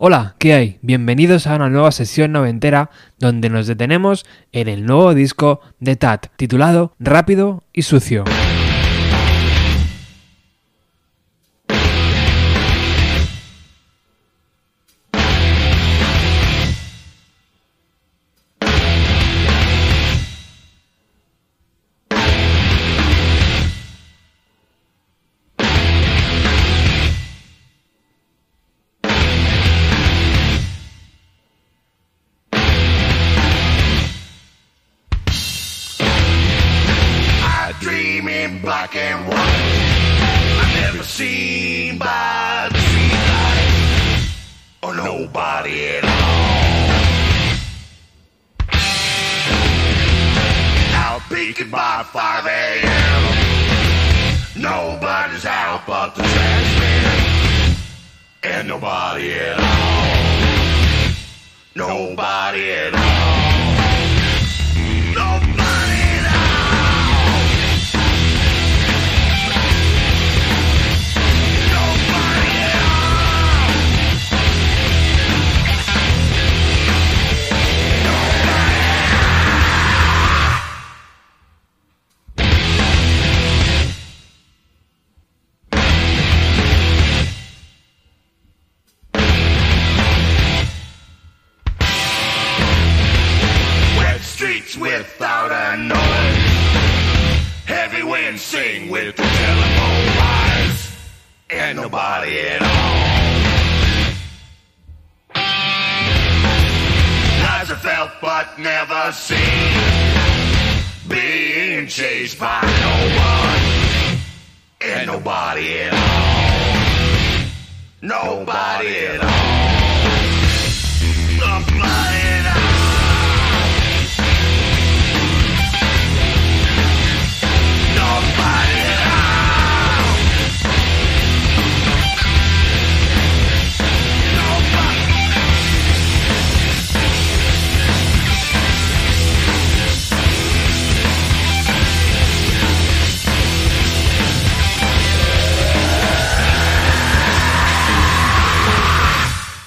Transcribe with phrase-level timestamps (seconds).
[0.00, 0.78] Hola, ¿qué hay?
[0.80, 6.28] Bienvenidos a una nueva sesión noventera donde nos detenemos en el nuevo disco de Tat,
[6.36, 8.22] titulado Rápido y Sucio.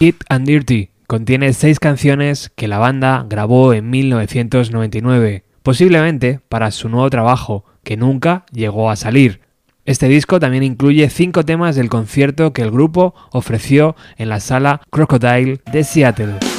[0.02, 6.90] It and Dirty contiene seis canciones que la banda grabó en 1999, posiblemente para su
[6.90, 9.42] nuevo trabajo, que nunca llegó a salir.
[9.86, 14.82] Este disco también incluye cinco temas del concierto que el grupo ofreció en la sala
[14.90, 16.51] Crocodile de Seattle.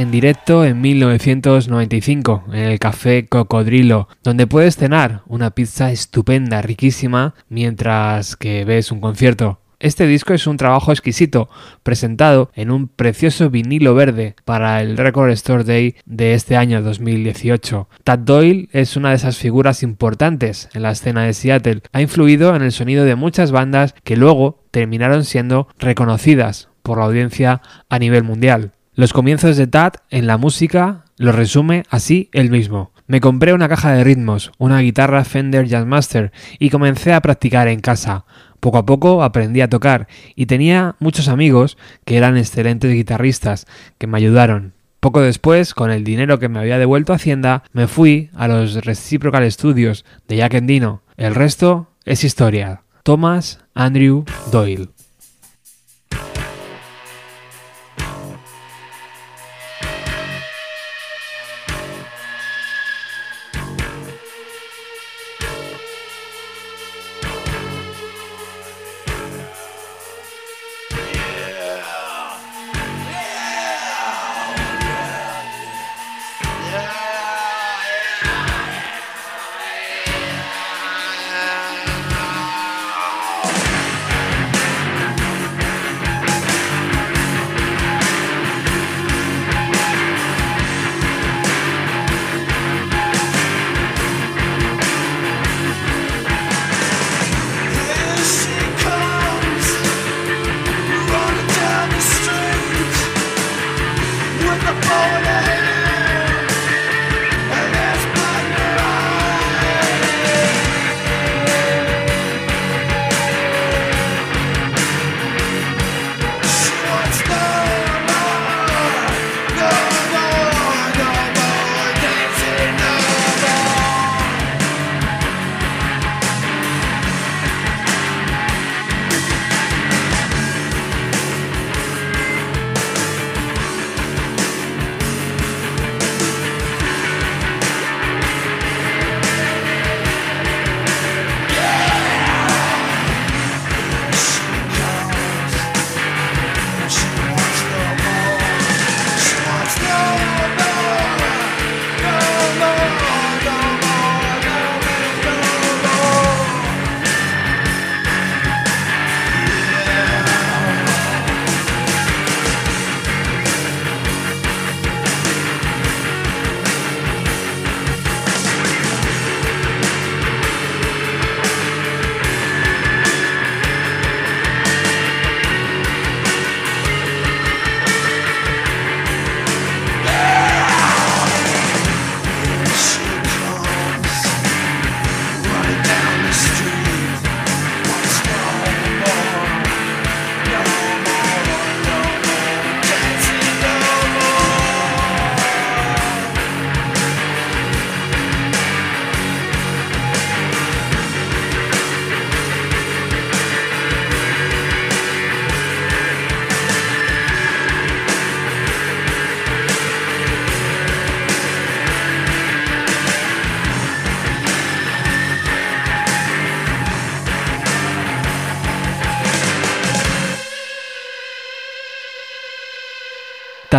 [0.00, 7.34] En directo en 1995 en el Café Cocodrilo, donde puedes cenar una pizza estupenda, riquísima,
[7.50, 9.60] mientras que ves un concierto.
[9.78, 11.50] Este disco es un trabajo exquisito,
[11.82, 17.86] presentado en un precioso vinilo verde para el Record Store Day de este año 2018.
[18.02, 21.82] Tad Doyle es una de esas figuras importantes en la escena de Seattle.
[21.92, 27.04] Ha influido en el sonido de muchas bandas que luego terminaron siendo reconocidas por la
[27.04, 27.60] audiencia
[27.90, 28.72] a nivel mundial.
[28.94, 32.92] Los comienzos de Tad en la música lo resume así él mismo.
[33.06, 37.80] Me compré una caja de ritmos, una guitarra Fender Jazzmaster y comencé a practicar en
[37.80, 38.24] casa.
[38.58, 43.66] Poco a poco aprendí a tocar y tenía muchos amigos que eran excelentes guitarristas
[43.96, 44.74] que me ayudaron.
[44.98, 49.50] Poco después, con el dinero que me había devuelto Hacienda, me fui a los Reciprocal
[49.50, 51.02] Studios de Jack Endino.
[51.16, 52.82] El resto es historia.
[53.02, 54.90] Thomas Andrew Doyle.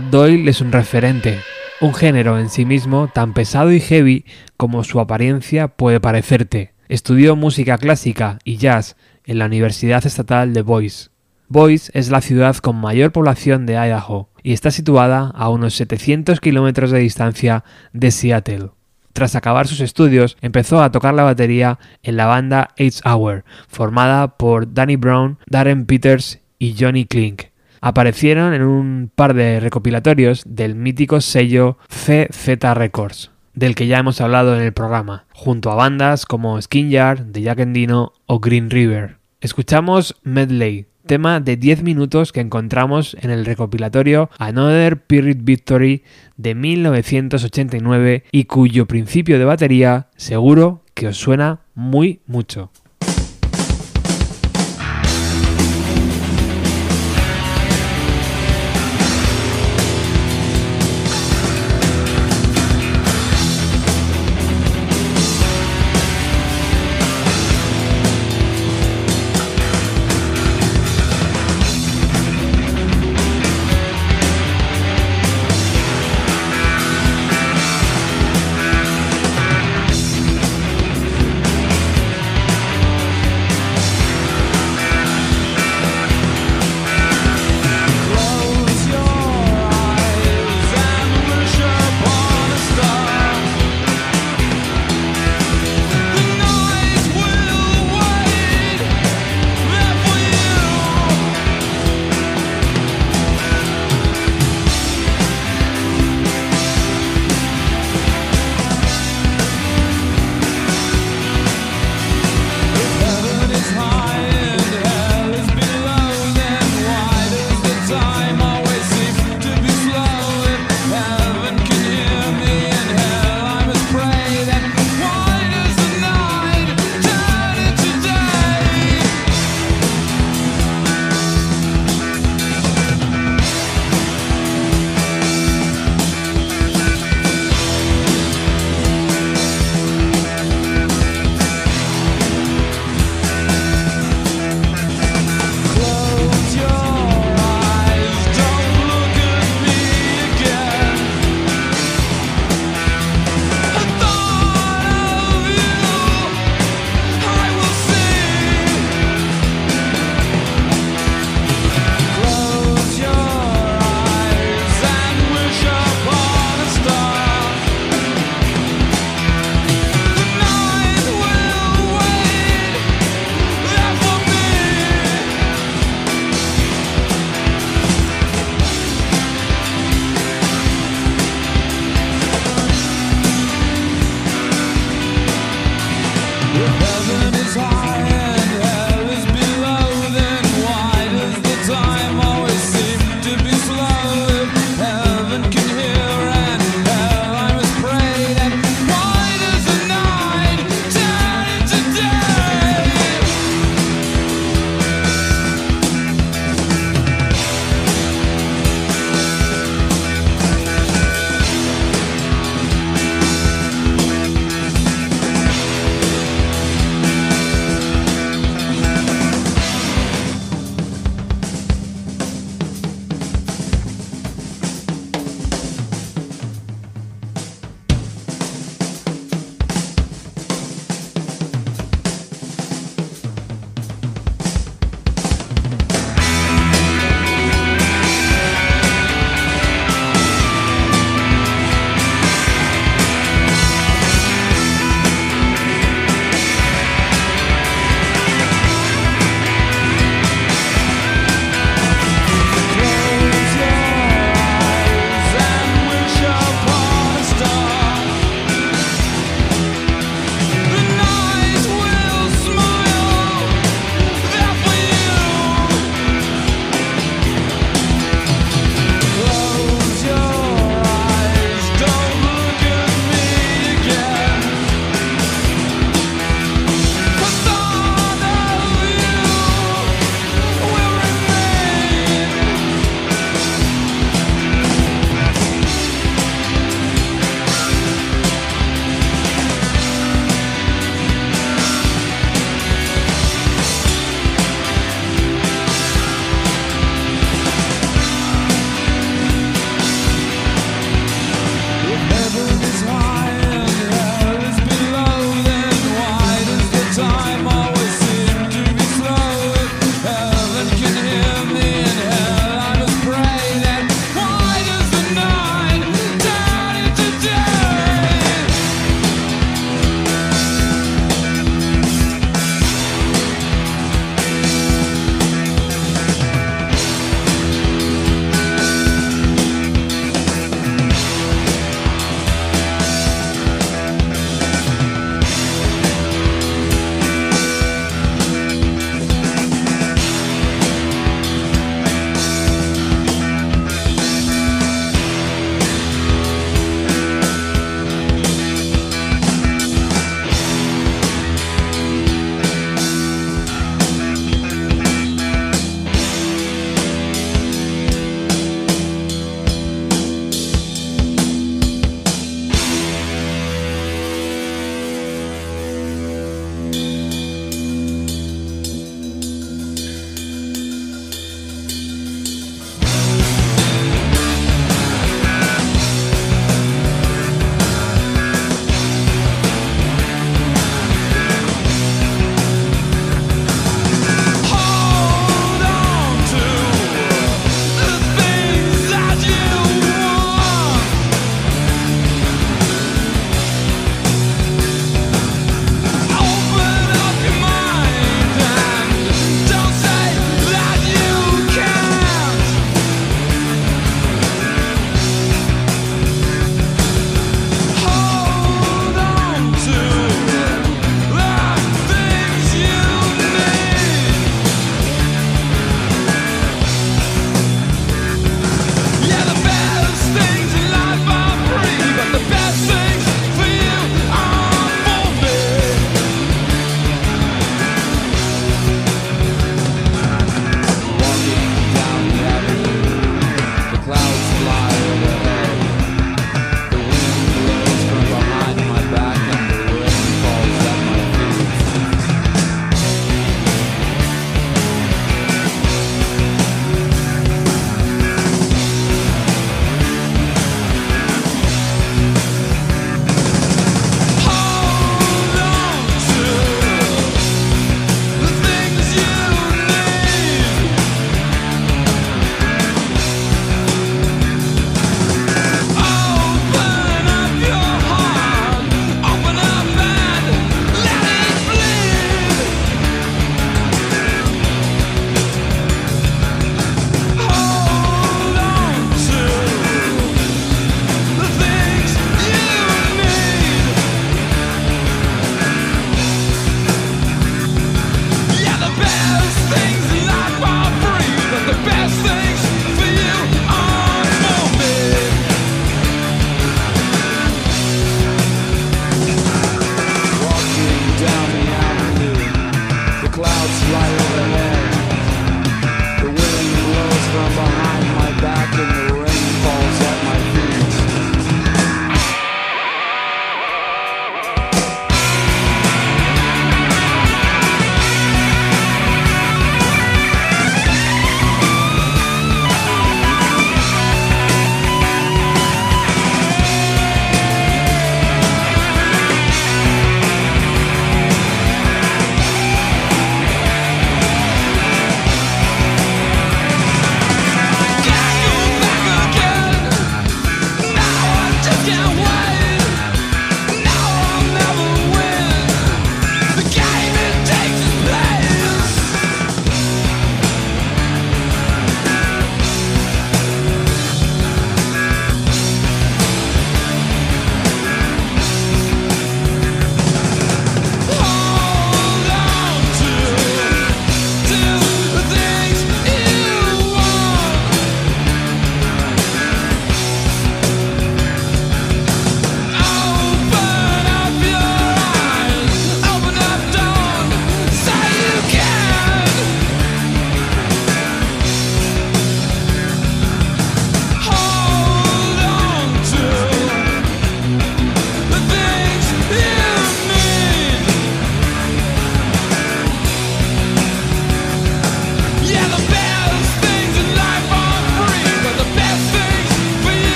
[0.00, 1.38] Doyle es un referente,
[1.80, 4.24] un género en sí mismo tan pesado y heavy
[4.56, 6.72] como su apariencia puede parecerte.
[6.88, 11.10] Estudió música clásica y jazz en la Universidad Estatal de Boise.
[11.48, 16.40] Boise es la ciudad con mayor población de Idaho y está situada a unos 700
[16.40, 18.70] kilómetros de distancia de Seattle.
[19.12, 24.36] Tras acabar sus estudios, empezó a tocar la batería en la banda Eight Hour, formada
[24.36, 27.44] por Danny Brown, Darren Peters y Johnny Klink
[27.80, 34.20] aparecieron en un par de recopilatorios del mítico sello CZ Records, del que ya hemos
[34.20, 38.70] hablado en el programa, junto a bandas como Skin Yard, The Jack Endino o Green
[38.70, 39.18] River.
[39.40, 46.04] Escuchamos Medley, tema de 10 minutos que encontramos en el recopilatorio Another Period Victory
[46.36, 52.70] de 1989 y cuyo principio de batería seguro que os suena muy mucho.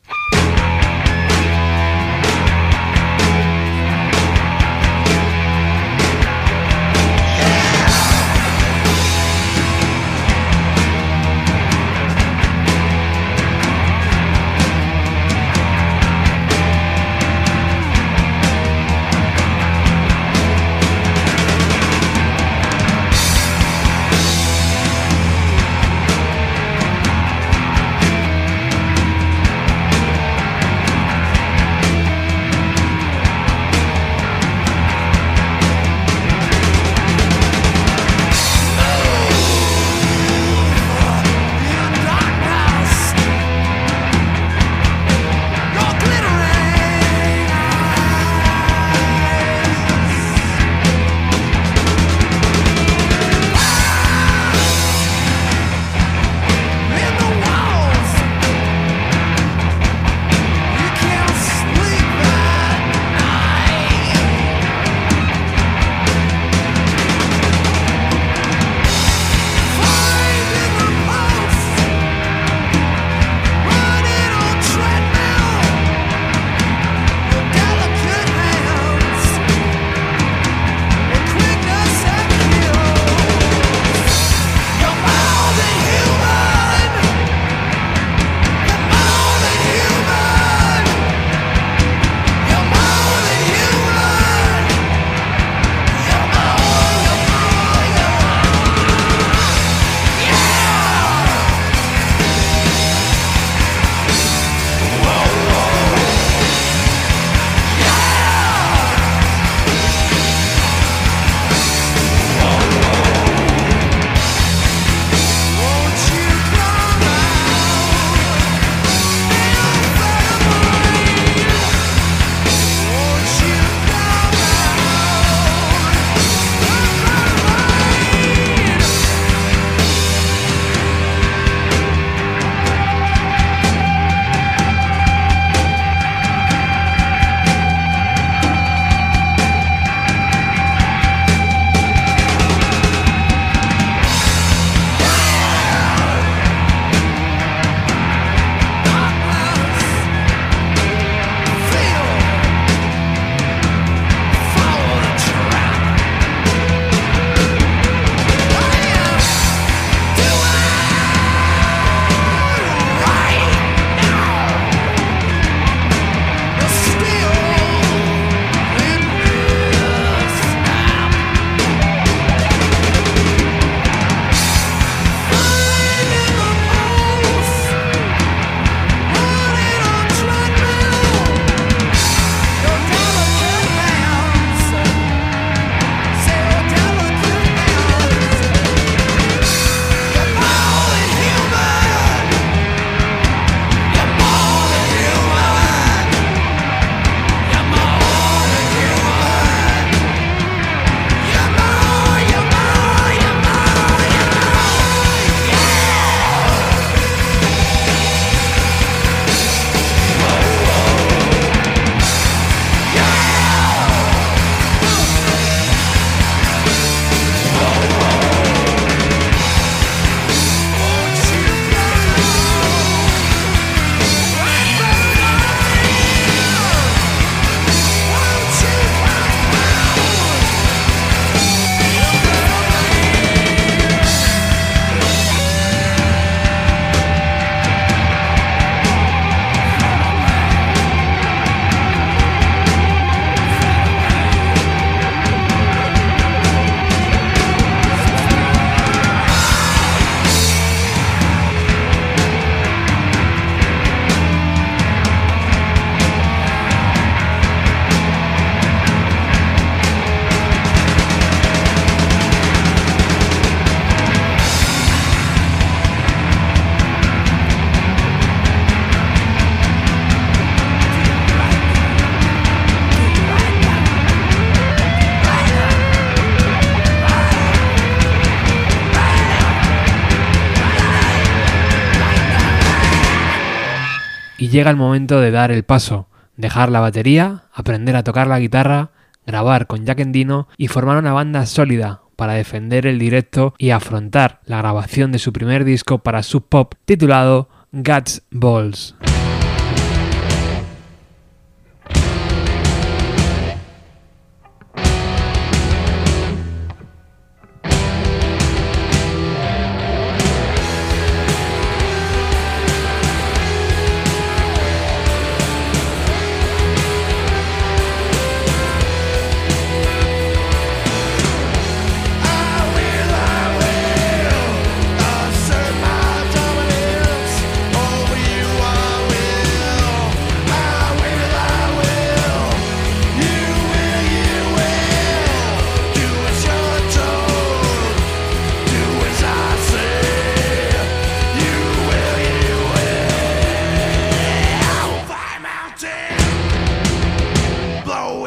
[284.54, 288.92] Llega el momento de dar el paso, dejar la batería, aprender a tocar la guitarra,
[289.26, 294.42] grabar con Jack Endino y formar una banda sólida para defender el directo y afrontar
[294.46, 298.96] la grabación de su primer disco para Sub Pop titulado Guts Balls.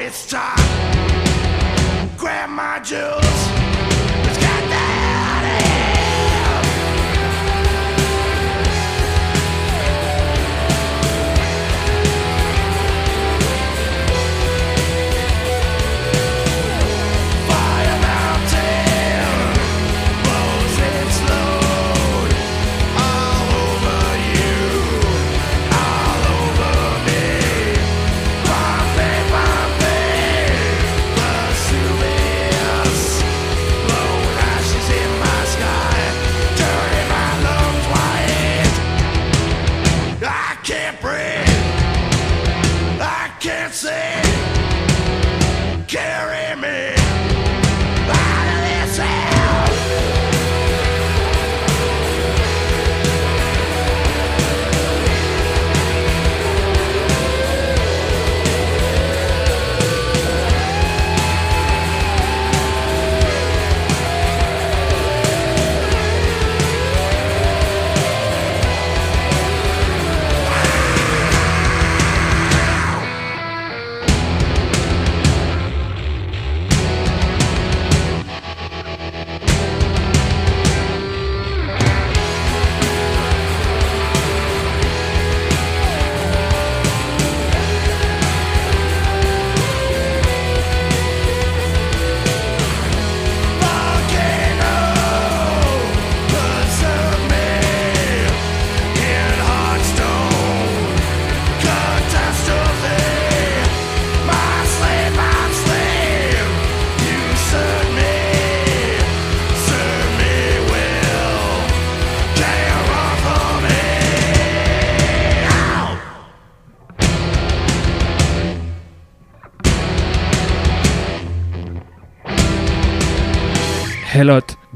[0.07, 0.57] It's time.
[2.17, 3.26] Grab my jewels.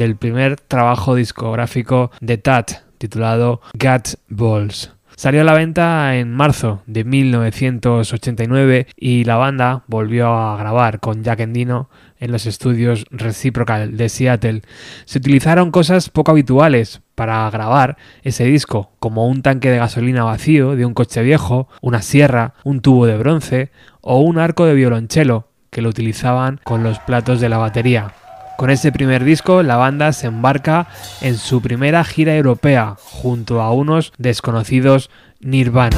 [0.00, 4.92] Del primer trabajo discográfico de Tat titulado Gut Balls.
[5.14, 11.22] Salió a la venta en marzo de 1989 y la banda volvió a grabar con
[11.22, 14.62] Jack Endino en los estudios Reciprocal de Seattle.
[15.04, 20.76] Se utilizaron cosas poco habituales para grabar ese disco, como un tanque de gasolina vacío
[20.76, 25.48] de un coche viejo, una sierra, un tubo de bronce o un arco de violonchelo
[25.68, 28.14] que lo utilizaban con los platos de la batería.
[28.60, 30.86] Con ese primer disco, la banda se embarca
[31.22, 35.08] en su primera gira europea junto a unos desconocidos
[35.40, 35.96] Nirvana.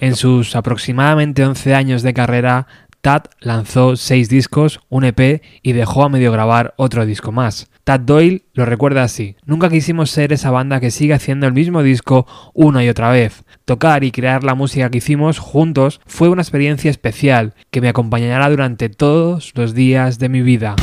[0.00, 2.66] En sus aproximadamente 11 años de carrera,
[3.00, 7.70] Tad lanzó 6 discos, un EP y dejó a medio grabar otro disco más.
[7.84, 11.82] Tad Doyle lo recuerda así, nunca quisimos ser esa banda que sigue haciendo el mismo
[11.82, 13.44] disco una y otra vez.
[13.64, 18.50] Tocar y crear la música que hicimos juntos fue una experiencia especial que me acompañará
[18.50, 20.74] durante todos los días de mi vida.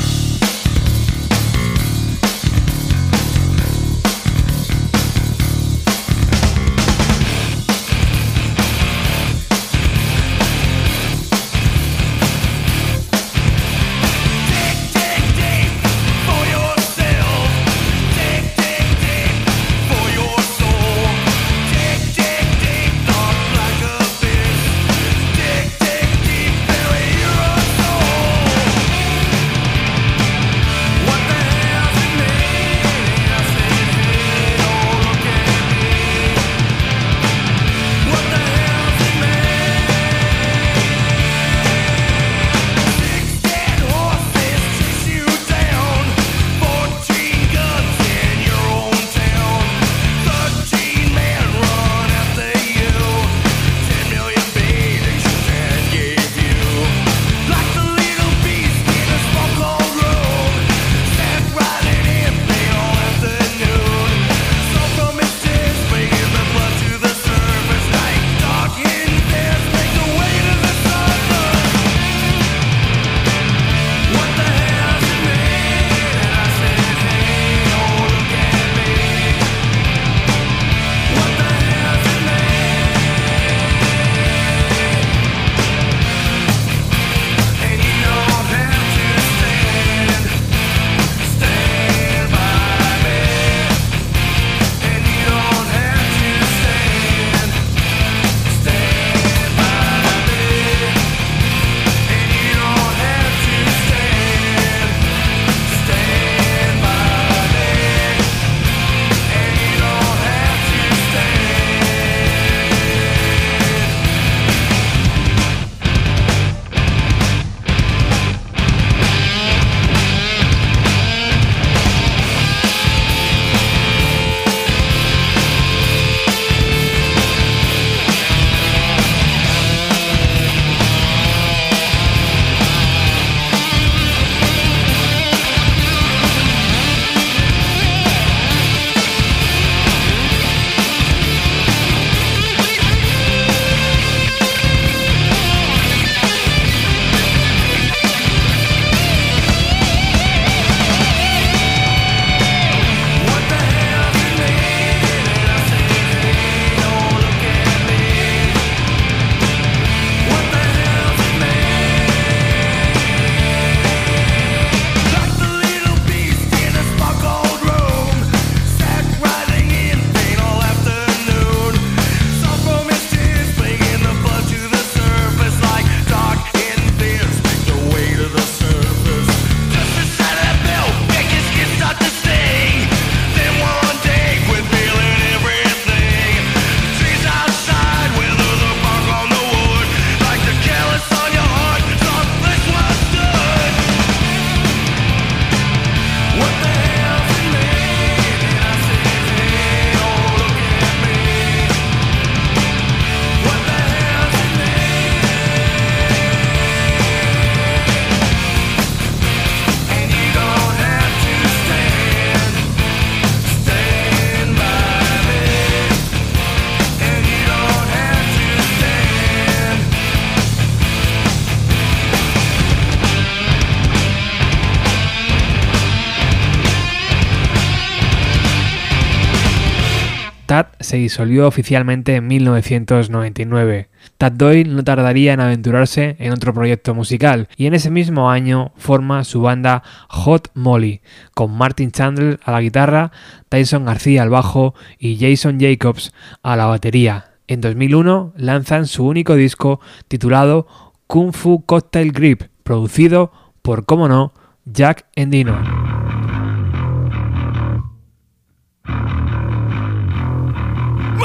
[230.96, 233.89] Se disolvió oficialmente en 1999.
[234.18, 238.72] Tad Doyle no tardaría en aventurarse en otro proyecto musical y en ese mismo año
[238.78, 241.02] forma su banda Hot Molly,
[241.34, 243.12] con Martin Chandler a la guitarra,
[243.50, 247.32] Tyson García al bajo y Jason Jacobs a la batería.
[247.48, 250.66] En 2001 lanzan su único disco titulado
[251.08, 254.32] Kung Fu Cocktail Grip, producido por, como no,
[254.64, 256.05] Jack Endino.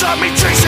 [0.00, 0.59] Stop me chasing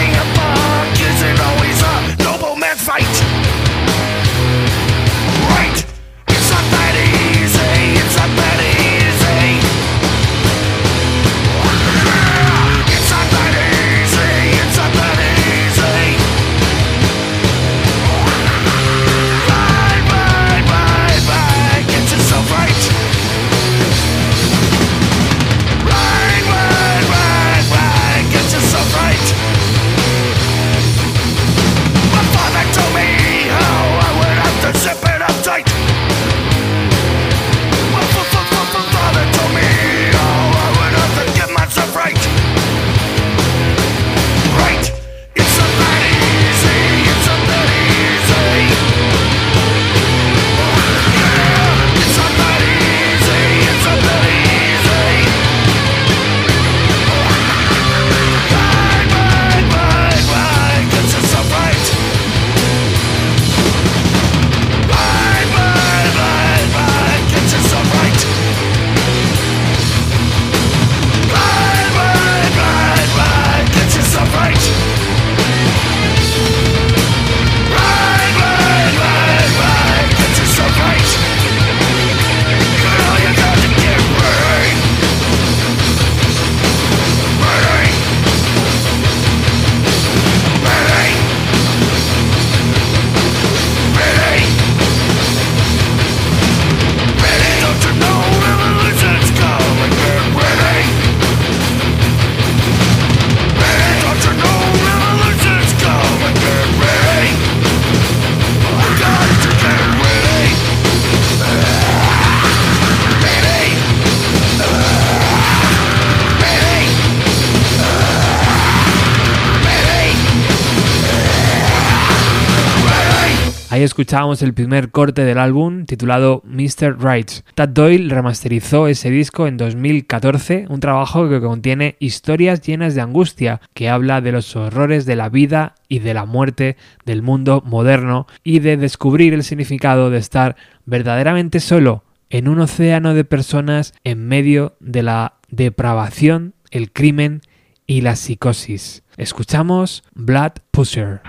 [123.84, 127.02] Escuchábamos el primer corte del álbum titulado Mr.
[127.02, 127.42] Rights.
[127.56, 133.60] Tad Doyle remasterizó ese disco en 2014, un trabajo que contiene historias llenas de angustia,
[133.74, 138.28] que habla de los horrores de la vida y de la muerte del mundo moderno
[138.44, 140.54] y de descubrir el significado de estar
[140.86, 147.40] verdaderamente solo en un océano de personas en medio de la depravación, el crimen
[147.88, 149.02] y la psicosis.
[149.16, 151.20] Escuchamos Blood Pusher.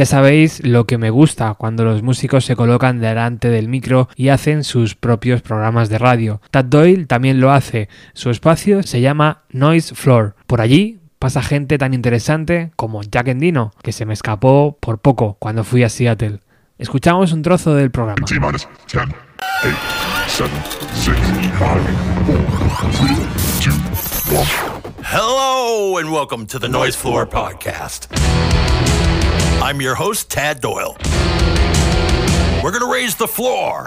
[0.00, 4.30] Ya sabéis lo que me gusta cuando los músicos se colocan delante del micro y
[4.30, 6.40] hacen sus propios programas de radio.
[6.50, 7.90] Tad Doyle también lo hace.
[8.14, 10.36] Su espacio se llama Noise Floor.
[10.46, 15.36] Por allí pasa gente tan interesante como Jack Endino, que se me escapó por poco
[15.38, 16.40] cuando fui a Seattle.
[16.78, 18.24] Escuchamos un trozo del programa.
[25.12, 28.06] Hello and welcome to the Noise Floor Podcast.
[29.62, 30.96] I'm your host, Tad Doyle.
[32.64, 33.84] We're going to raise the floor.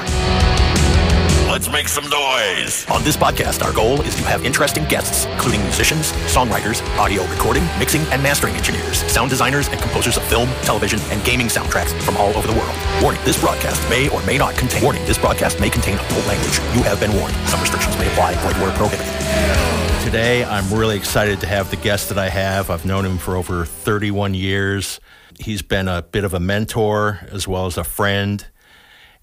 [1.50, 2.88] Let's make some noise.
[2.92, 7.64] On this podcast, our goal is to have interesting guests, including musicians, songwriters, audio recording,
[7.80, 12.18] mixing, and mastering engineers, sound designers, and composers of film, television, and gaming soundtracks from
[12.18, 12.76] all over the world.
[13.02, 14.84] Warning, this broadcast may or may not contain.
[14.84, 16.60] Warning, this broadcast may contain adult language.
[16.76, 17.36] You have been warned.
[17.48, 18.36] Some restrictions may apply.
[18.36, 20.04] Void where prohibited.
[20.04, 22.70] Today, I'm really excited to have the guest that I have.
[22.70, 25.00] I've known him for over 31 years.
[25.40, 28.46] He's been a bit of a mentor as well as a friend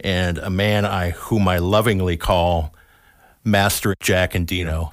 [0.01, 2.75] and a man I whom I lovingly call
[3.45, 4.93] Master Jack and Dino.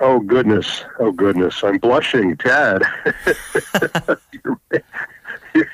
[0.00, 0.84] Oh goodness!
[0.98, 1.62] Oh goodness!
[1.62, 2.82] I'm blushing, Tad.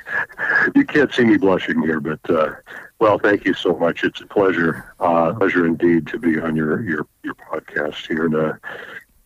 [0.74, 2.52] you can't see me blushing here, but uh,
[2.98, 4.04] well, thank you so much.
[4.04, 8.26] It's a pleasure, uh, pleasure indeed to be on your your your podcast here.
[8.26, 8.52] And uh,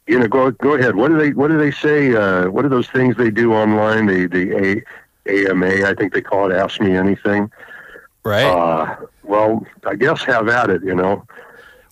[0.06, 0.94] you know, go go ahead.
[0.94, 2.14] What do they What do they say?
[2.14, 4.06] Uh, what are those things they do online?
[4.06, 4.82] The the
[5.26, 6.54] AMA, I think they call it.
[6.54, 7.50] Ask me anything.
[8.24, 8.44] Right.
[8.44, 10.82] Uh, well, I guess have at it.
[10.82, 11.26] You know.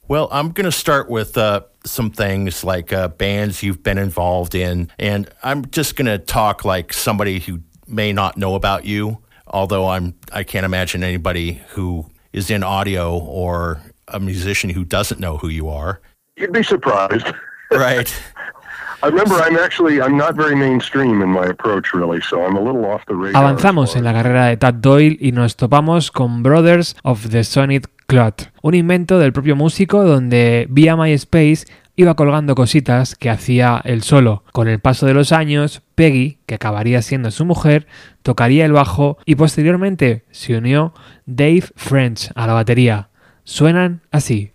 [0.08, 4.54] Well, I'm going to start with uh, some things like uh, bands you've been involved
[4.54, 9.18] in, and I'm just going to talk like somebody who may not know about you.
[9.46, 15.20] Although I'm, I can't imagine anybody who is in audio or a musician who doesn't
[15.20, 16.00] know who you are.
[16.36, 17.26] You'd be surprised.
[17.70, 18.14] Right.
[23.34, 27.88] Avanzamos en la carrera de Tad Doyle y nos topamos con Brothers of the Sonic
[28.06, 31.64] Cloud, un invento del propio músico donde vía MySpace
[31.96, 34.44] iba colgando cositas que hacía él solo.
[34.52, 37.88] Con el paso de los años, Peggy, que acabaría siendo su mujer,
[38.22, 40.94] tocaría el bajo y posteriormente se unió
[41.26, 43.08] Dave French a la batería.
[43.42, 44.52] Suenan así.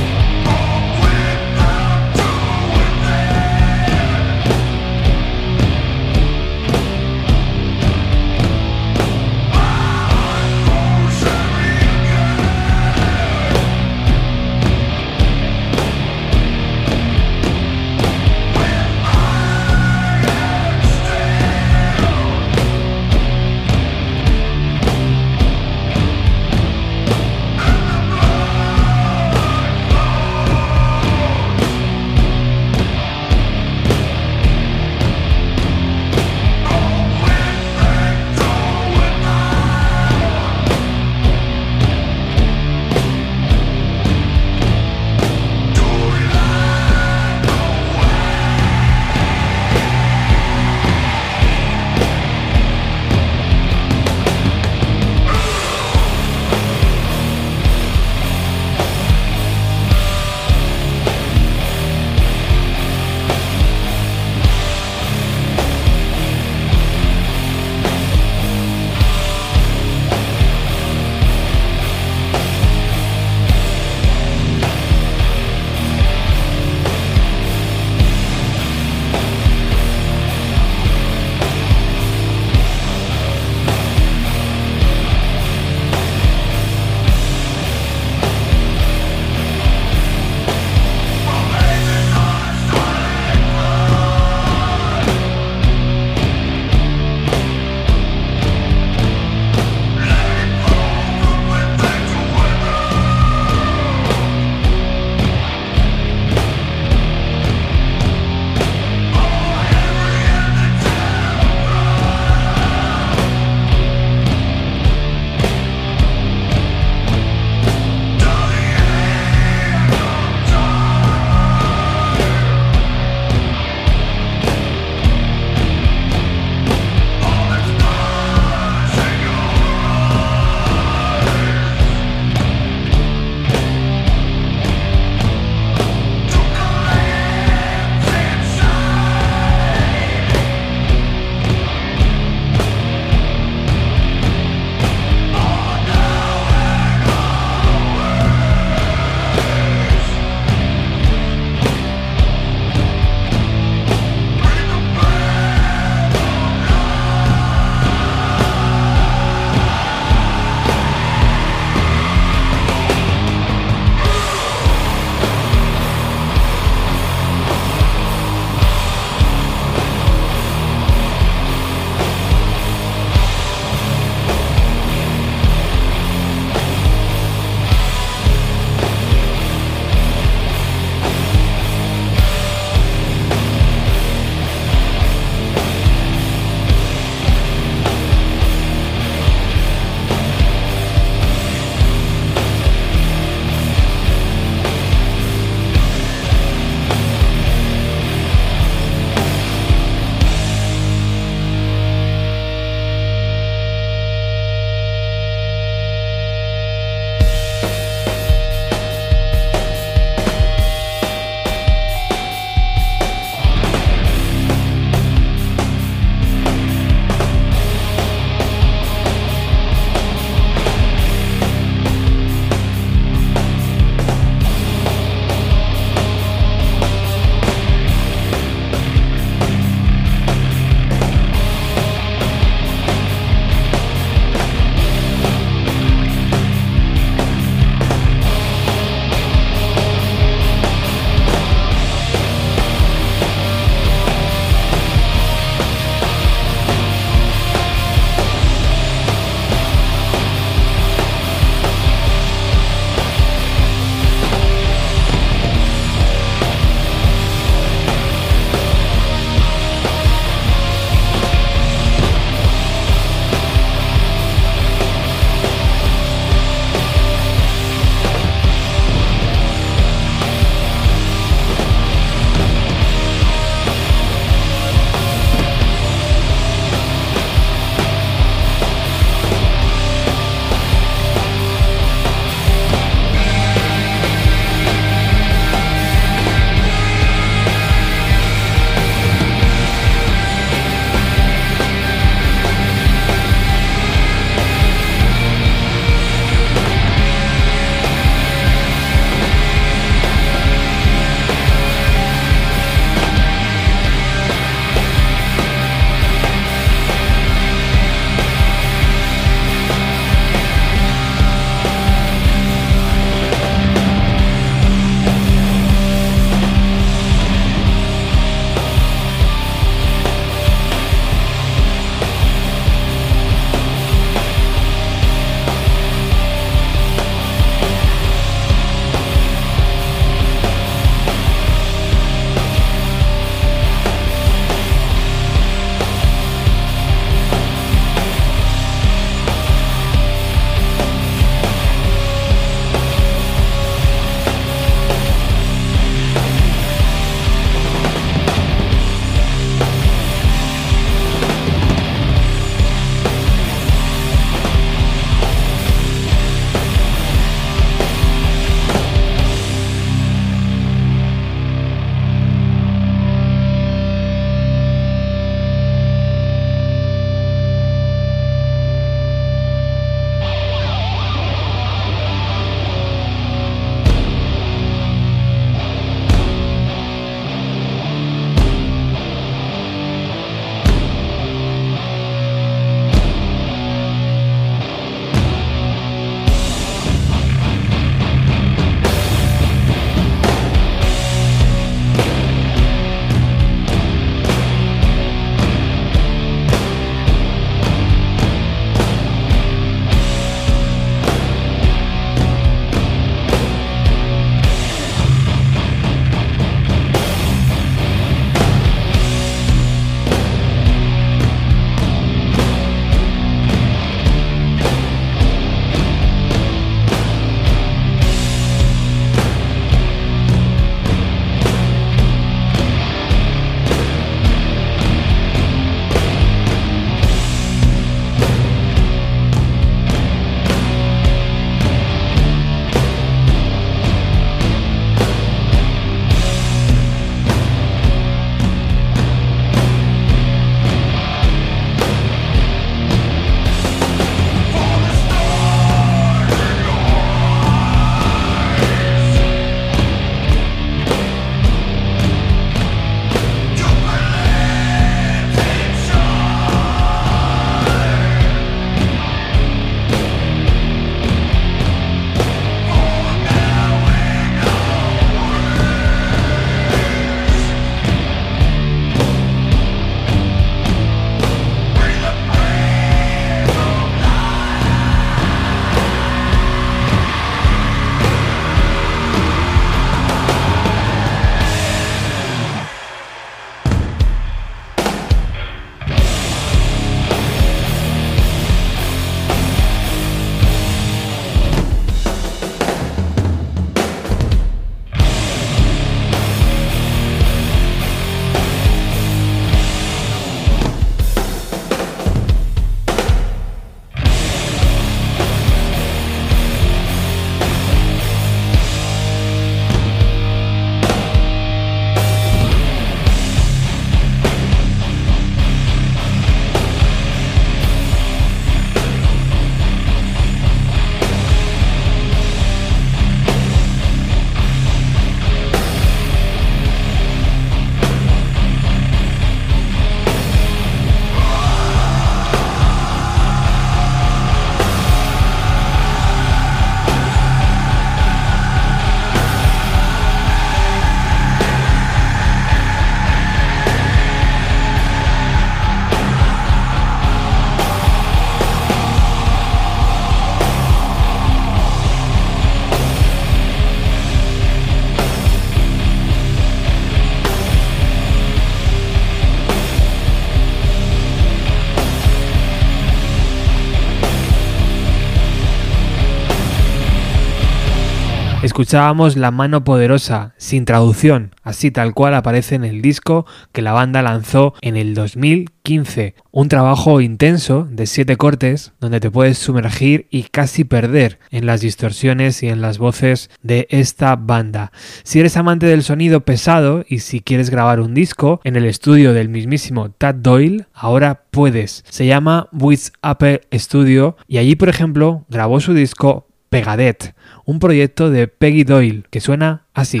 [568.60, 573.72] Escuchábamos La mano poderosa, sin traducción, así tal cual aparece en el disco que la
[573.72, 576.14] banda lanzó en el 2015.
[576.30, 581.62] Un trabajo intenso de siete cortes donde te puedes sumergir y casi perder en las
[581.62, 584.72] distorsiones y en las voces de esta banda.
[585.04, 589.14] Si eres amante del sonido pesado y si quieres grabar un disco en el estudio
[589.14, 591.82] del mismísimo Tad Doyle, ahora puedes.
[591.88, 598.10] Se llama With Upper Studio y allí, por ejemplo, grabó su disco Pegadet, un proyecto
[598.10, 600.00] de Peggy Doyle que suena así.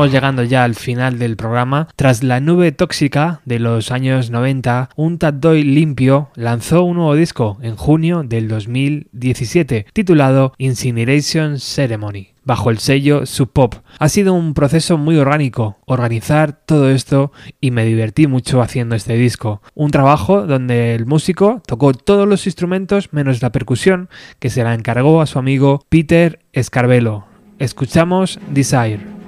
[0.00, 1.88] Estamos llegando ya al final del programa.
[1.94, 7.58] Tras la nube tóxica de los años 90, un Doyle limpio lanzó un nuevo disco
[7.60, 13.74] en junio del 2017, titulado Incineration Ceremony bajo el sello Sub Pop.
[13.98, 17.30] Ha sido un proceso muy orgánico organizar todo esto
[17.60, 19.60] y me divertí mucho haciendo este disco.
[19.74, 24.72] Un trabajo donde el músico tocó todos los instrumentos menos la percusión que se la
[24.72, 27.26] encargó a su amigo Peter Escarbelo.
[27.58, 29.19] Escuchamos Desire.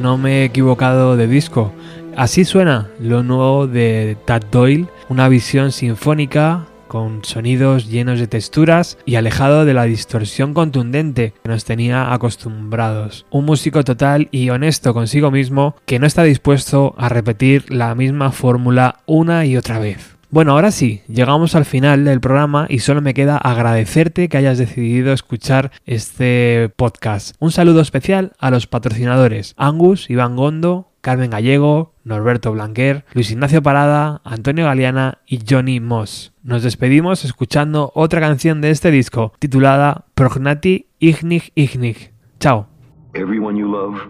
[0.00, 1.72] No, me he equivocado de disco.
[2.16, 8.96] Así suena lo nuevo de Tad Doyle, una visión sinfónica con sonidos llenos de texturas
[9.04, 13.26] y alejado de la distorsión contundente que nos tenía acostumbrados.
[13.30, 18.32] Un músico total y honesto consigo mismo que no está dispuesto a repetir la misma
[18.32, 20.19] fórmula una y otra vez.
[20.32, 24.58] Bueno, ahora sí, llegamos al final del programa y solo me queda agradecerte que hayas
[24.58, 27.34] decidido escuchar este podcast.
[27.40, 33.60] Un saludo especial a los patrocinadores Angus, Iván Gondo, Carmen Gallego, Norberto Blanquer, Luis Ignacio
[33.60, 36.32] Parada, Antonio Galeana y Johnny Moss.
[36.44, 42.12] Nos despedimos escuchando otra canción de este disco titulada Prognati Ignig Ignig.
[42.38, 42.68] Chao.
[43.14, 44.00] Everyone you love,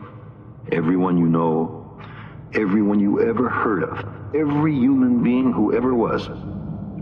[0.70, 1.79] everyone you know,
[2.54, 3.98] everyone you ever heard of,
[4.34, 6.28] every human being who ever was,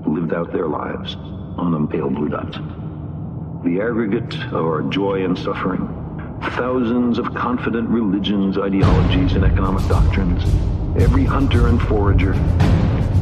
[0.07, 1.15] lived out their lives
[1.57, 2.53] on a pale blue dot.
[3.65, 5.89] The aggregate of our joy and suffering,
[6.55, 10.45] thousands of confident religions, ideologies, and economic doctrines,
[11.01, 12.35] every hunter and forager,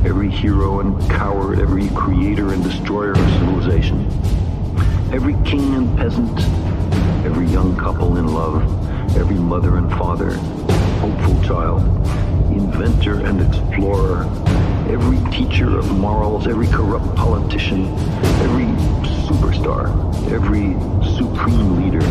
[0.04, 4.04] every hero and coward, every creator and destroyer of civilization,
[5.12, 6.40] every king and peasant,
[7.24, 8.62] every young couple in love,
[9.16, 10.36] every mother and father,
[11.00, 11.82] hopeful child,
[12.52, 14.24] inventor and explorer,
[14.88, 17.86] every teacher of morals, every corrupt politician,
[18.40, 18.66] every
[19.26, 19.86] superstar,
[20.32, 20.72] every
[21.16, 22.04] supreme leader,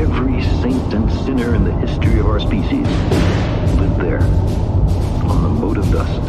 [0.00, 2.86] every saint and sinner in the history of our species
[3.78, 4.22] lived there
[5.28, 6.22] on the mote of dust,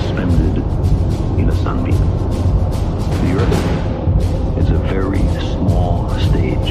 [0.00, 0.56] suspended
[1.38, 1.98] in a sunbeam.
[3.22, 5.24] The Earth is a very
[5.54, 6.70] small stage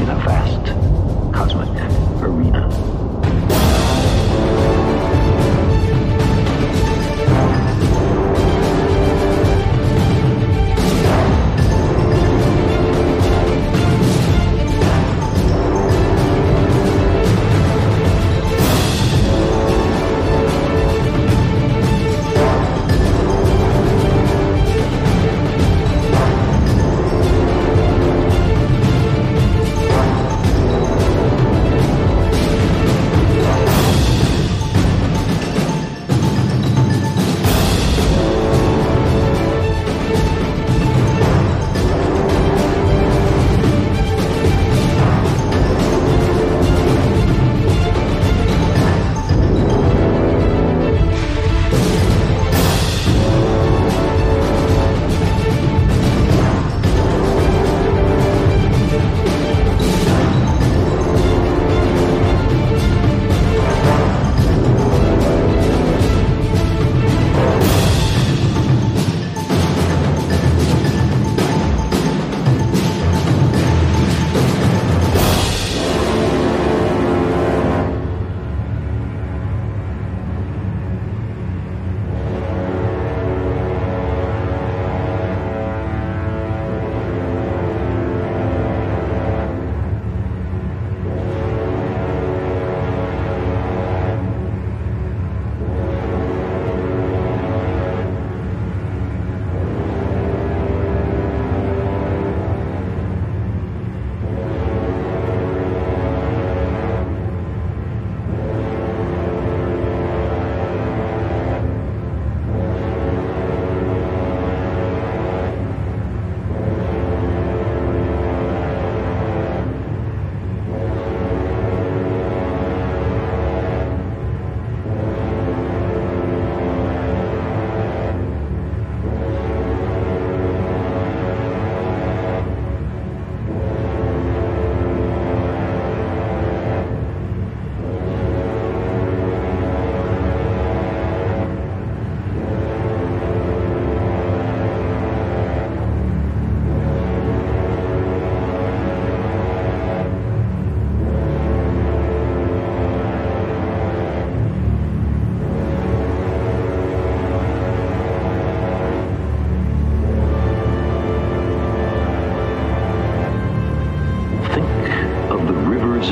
[0.00, 0.66] in a vast
[1.34, 1.68] cosmic
[2.22, 3.19] arena.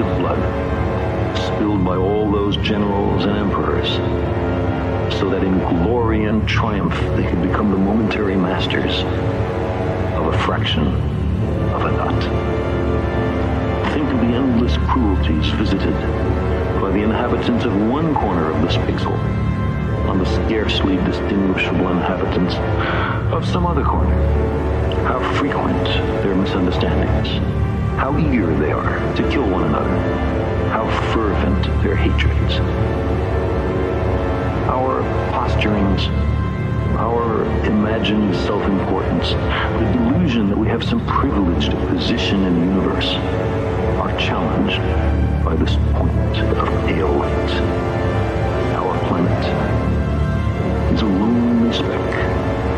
[0.00, 0.38] Of blood
[1.36, 3.88] spilled by all those generals and emperors,
[5.18, 9.02] so that in glory and triumph they could become the momentary masters
[10.16, 10.86] of a fraction
[11.74, 12.22] of a dot.
[13.92, 15.94] Think of the endless cruelties visited
[16.80, 19.18] by the inhabitants of one corner of this pixel
[20.08, 22.54] on the scarcely distinguishable inhabitants
[23.32, 24.14] of some other corner.
[25.06, 25.84] How frequent
[26.22, 27.67] their misunderstandings
[27.98, 29.90] how eager they are to kill one another,
[30.70, 32.54] how fervent their hatreds.
[34.70, 35.02] Our
[35.32, 36.06] posturings,
[36.96, 43.08] our imagined self-importance, the delusion that we have some privileged position in the universe,
[43.98, 44.78] are challenged
[45.44, 47.50] by this point of pale light.
[48.76, 49.44] Our planet
[50.94, 52.14] is a lonely speck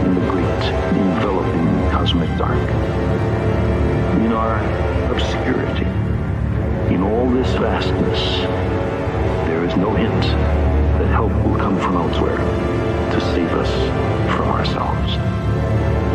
[0.06, 0.64] in the great
[0.96, 2.70] enveloping cosmic dark.
[4.24, 5.86] In our obscurity,
[6.94, 8.40] in all this vastness,
[9.46, 10.22] there is no hint
[10.98, 13.70] that help will come from elsewhere to save us
[14.36, 15.16] from ourselves.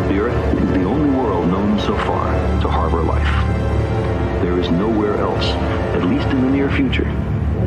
[0.08, 2.32] The Earth is the only world known so far
[2.62, 3.34] to harbor life.
[4.42, 5.44] There is nowhere else,
[5.94, 7.10] at least in the near future,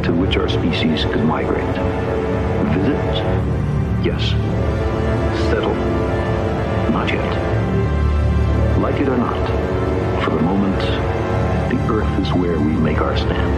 [0.03, 1.75] to which our species could migrate.
[2.73, 2.95] Visit?
[4.03, 4.29] Yes.
[5.49, 5.75] Settle?
[6.91, 8.79] Not yet.
[8.79, 11.18] Like it or not, for the moment,
[11.69, 13.53] the Earth is where we make our stand.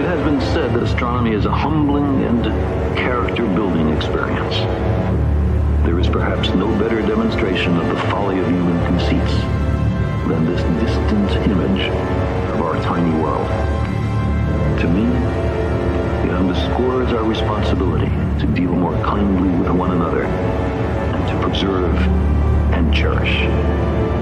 [0.00, 2.44] It has been said that astronomy is a humbling and
[2.96, 4.54] character-building experience.
[5.84, 9.34] There is perhaps no better demonstration of the folly of human conceits
[10.28, 11.88] than this distant image
[12.54, 13.48] of our tiny world.
[14.80, 15.04] To me,
[16.28, 21.96] it underscores our responsibility to deal more kindly with one another and to preserve
[22.72, 23.40] and cherish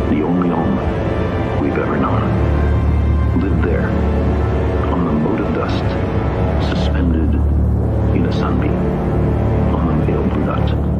[0.09, 1.22] the only home
[1.63, 3.41] we've ever known.
[3.41, 3.87] Lived there,
[4.93, 5.85] on the moat of dust,
[6.69, 7.33] suspended
[8.17, 8.75] in a sunbeam,
[9.75, 10.92] on the veiled nut.